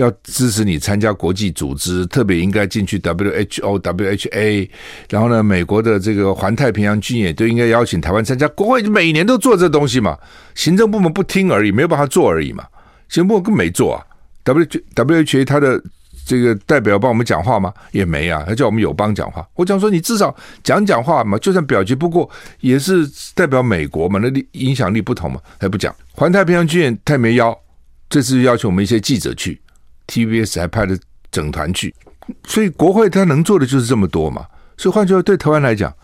[0.00, 4.68] 要支持你参加国际组织，特别应该进去 WHO、WHA，
[5.08, 8.48] 然后呢，美国的这个环太平洋军演都应该邀请台湾参加。
[8.48, 10.18] 国会每年都做这东西嘛，
[10.54, 12.64] 行政部门不听而已，没有办法做而已嘛。
[13.08, 14.06] 行政部门更没做啊。
[14.44, 15.82] WHA 他的
[16.24, 17.72] 这个代表帮我们讲话吗？
[17.92, 19.46] 也没啊，他叫我们友邦讲话。
[19.54, 22.28] 我讲说你至少讲讲话嘛，就算表决不过，
[22.60, 25.94] 也是代表美国嘛，那影响力不同嘛，还不讲。
[26.12, 27.56] 环太平洋军演他也没邀，
[28.08, 29.60] 这次要求我们一些记者去。
[30.10, 30.96] TVBS 还派了
[31.30, 31.94] 整团去，
[32.44, 34.44] 所以国会他能做的就是这么多嘛。
[34.76, 35.94] 所以换句话，对台湾来讲，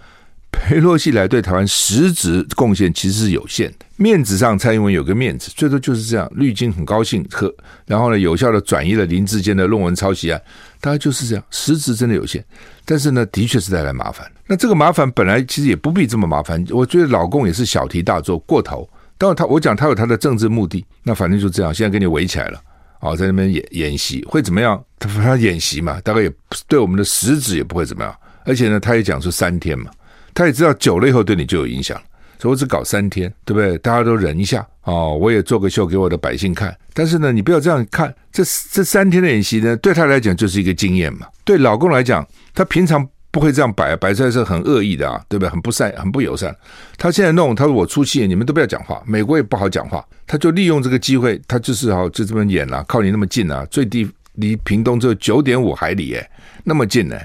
[0.52, 3.86] 裴洛西来对台湾实质贡献其实是有限的。
[3.96, 6.30] 面子上，蔡英文有个面子，最多就是这样。
[6.34, 7.52] 绿金很高兴和，
[7.86, 10.40] 然后呢，有效的转移了林志坚的论文抄袭案，
[10.80, 11.42] 大概就是这样。
[11.50, 12.44] 实质真的有限，
[12.84, 14.30] 但是呢，的确是带来麻烦。
[14.46, 16.62] 那这个麻烦本来其实也不必这么麻烦。
[16.70, 18.88] 我觉得老共也是小题大做过头。
[19.18, 21.72] 当然他，我讲他有他的政治目的，那反正就这样。
[21.72, 22.60] 现在给你围起来了。
[23.06, 24.82] 哦，在那边演演习会怎么样？
[24.98, 26.32] 他他演习嘛，大概也
[26.66, 28.14] 对我们的实质也不会怎么样。
[28.44, 29.90] 而且呢，他也讲说三天嘛，
[30.34, 31.96] 他也知道久了以后对你就有影响，
[32.38, 33.76] 所以我只搞三天，对不对？
[33.78, 36.76] 大家都忍一下哦，我也做个秀给我的百姓看。
[36.92, 41.26] 但是呢，你不要这样看，这这三天的演习呢，对他来讲就是一个经验嘛。
[41.44, 43.06] 对老公来讲，他平常。
[43.30, 45.48] 不会这样摆，摆出来是很恶意的啊，对不对？
[45.50, 46.54] 很不善，很不友善。
[46.96, 49.02] 他现在弄，他说我出气，你们都不要讲话。
[49.06, 56.30] 美国也不好讲话，他就利用这个机会，他就是好就这么演了，靠你那么近啊，最低离屏东只有九点五海里，哎，
[56.64, 57.18] 那么近呢，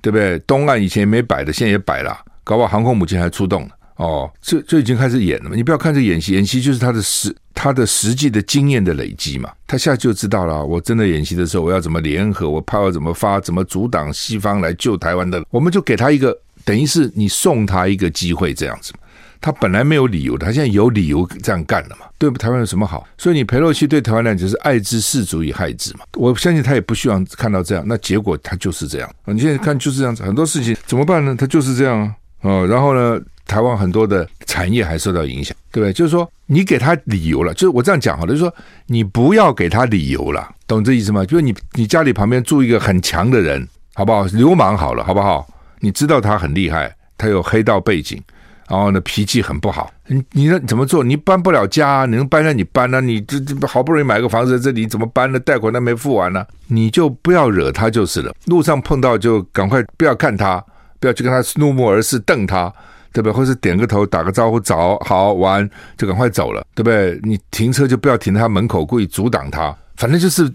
[0.00, 0.38] 对不对？
[0.40, 3.70] 东岸以前没摆的，现在也摆了，搞不好航空母舰还出动了。
[3.96, 5.56] 哦，这就已经开始演了嘛？
[5.56, 9.50] 你不要看这演习，演习就是他的实他的实际的经验的累积嘛。
[9.66, 15.42] 他现在就知道了，我真的演习的时候，我要怎么联合，我炮要怎么发，怎么阻挡西方来救台湾的。
[15.50, 18.92] 我们就给他一个，等于是你送他一个机会这样子。
[19.40, 22.06] 他本来没有理由的，他现在有理由这样干了嘛？
[22.18, 23.06] 对台湾有什么好？
[23.18, 26.00] 所以你裴洛西对台湾来讲就是爱之是足以害之嘛。
[26.14, 29.10] 我相信他也不希望看到这样，那结果他就是这样。
[29.24, 31.34] 你现在看就是这样子，很多事情怎么办呢？
[31.38, 32.14] 他就是这样啊。
[32.42, 33.20] 哦，然后呢？
[33.46, 35.92] 台湾很多的产业还受到影响，对不对？
[35.92, 38.54] 就是说，你给他理由了，就是我这样讲好了，就是说，
[38.86, 41.24] 你不要给他理由了，懂这意思吗？
[41.24, 44.24] 就是你你家里旁边住一个很强的人，好不好？
[44.26, 45.46] 流氓好了，好不好？
[45.80, 48.20] 你知道他很厉害，他有黑道背景，
[48.68, 51.04] 然后呢，脾气很不好，你你怎么做？
[51.04, 53.00] 你搬不了家，你能搬那你搬呢？
[53.00, 55.38] 你这这好不容易买个房子在这里，怎么搬呢？
[55.38, 58.34] 贷款都没付完呢，你就不要惹他就是了。
[58.46, 60.64] 路上碰到就赶快不要看他，
[60.98, 62.72] 不要去跟他怒目而视，瞪他。
[63.16, 63.32] 对不对？
[63.32, 67.18] 或是点个头，打个招呼，早好玩，就赶快走了，对不对？
[67.22, 70.52] 你停车就不要停在他门口，故意阻挡他，反正就是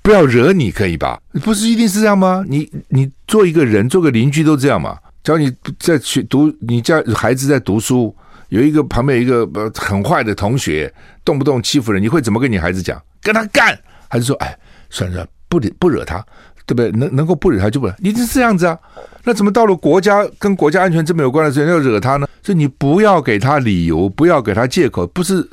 [0.00, 1.20] 不要惹你，可以吧？
[1.42, 2.44] 不是一定是这样吗？
[2.46, 4.96] 你你做一个人，做个邻居都这样嘛？
[5.24, 8.14] 只要你在去读，你家孩子在读书，
[8.50, 10.94] 有一个旁边有一个很坏的同学，
[11.24, 13.02] 动不动欺负人，你会怎么跟你孩子讲？
[13.20, 13.76] 跟他干，
[14.08, 14.56] 还是说，哎，
[14.88, 16.24] 算了算了，不理不惹他？
[16.64, 16.92] 对不对？
[16.92, 18.78] 能能够不惹他就不惹，你是这样子啊？
[19.28, 22.26] 那怎么到了国家跟国家安全这么有关的事情要惹他呢？
[22.42, 25.46] 所以你不要给他理由，不要给他借口，不是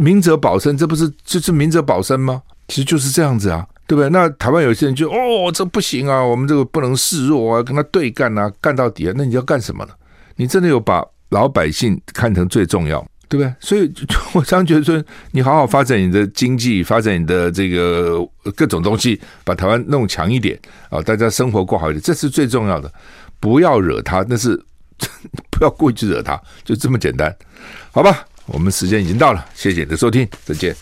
[0.00, 2.42] 明哲保身，这不是就是明哲保身吗？
[2.66, 4.10] 其实就是这样子啊，对不对？
[4.10, 9.92] 那台湾有些人就哦，这不行啊，我们这个不能示弱啊，跟他对干啊，干到底啊，那你要干什么呢？
[10.34, 13.06] 你真的有把老百姓看成最重要？
[13.32, 13.54] 对不对？
[13.60, 13.90] 所以
[14.34, 18.18] 我常觉得说，你好好发展你的经济，发展你的这个
[18.54, 20.58] 各种东西，把台湾弄强一点
[20.90, 22.92] 啊，大家生活过好一点，这是最重要的。
[23.40, 24.54] 不要惹他，那是
[25.50, 27.34] 不要故意去惹他，就这么简单，
[27.90, 28.22] 好吧？
[28.44, 30.70] 我们时间已经到了，谢谢你的收听，再见。